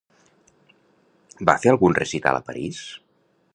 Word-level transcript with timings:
Va 1.51 1.55
fer 1.65 1.71
algun 1.73 1.99
recital 2.01 2.41
a 2.41 2.43
París? 2.51 2.83